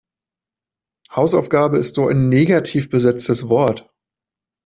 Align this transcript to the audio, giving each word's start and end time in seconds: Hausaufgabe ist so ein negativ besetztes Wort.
Hausaufgabe 1.15 1.77
ist 1.77 1.93
so 1.93 2.07
ein 2.07 2.27
negativ 2.27 2.89
besetztes 2.89 3.49
Wort. 3.49 3.87